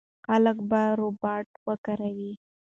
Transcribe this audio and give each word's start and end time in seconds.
خلک 0.25 0.57
به 0.69 0.81
روباټ 0.99 1.47
وکاروي. 1.67 2.33